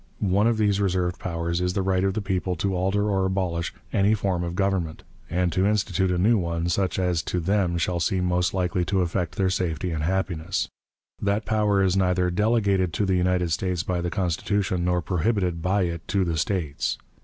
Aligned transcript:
One 0.33 0.47
of 0.47 0.57
these 0.57 0.81
reserved 0.81 1.19
powers 1.19 1.61
is 1.61 1.73
the 1.73 1.83
right 1.83 2.03
of 2.03 2.15
the 2.15 2.23
people 2.23 2.55
to 2.55 2.73
alter 2.75 3.07
or 3.07 3.23
abolish 3.23 3.71
any 3.93 4.15
form 4.15 4.43
of 4.43 4.55
government, 4.55 5.03
and 5.29 5.51
to 5.53 5.67
institute 5.67 6.09
a 6.09 6.17
new 6.17 6.39
one 6.39 6.69
such 6.69 6.97
as 6.97 7.21
to 7.21 7.39
them 7.39 7.77
shall 7.77 7.99
seem 7.99 8.25
most 8.25 8.51
likely 8.51 8.83
to 8.85 9.01
effect 9.03 9.35
their 9.35 9.51
safety 9.51 9.91
and 9.91 10.03
happiness; 10.03 10.67
that 11.21 11.45
power 11.45 11.83
is 11.83 11.95
neither 11.95 12.31
"delegated 12.31 12.93
to 12.93 13.05
the 13.05 13.15
United 13.15 13.51
States 13.51 13.83
by 13.83 14.01
the 14.01 14.09
Constitution 14.09 14.83
nor 14.83 15.03
prohibited 15.03 15.61
by 15.61 15.83
it 15.83 16.07
to 16.07 16.25
the 16.25 16.35
States." 16.39 16.97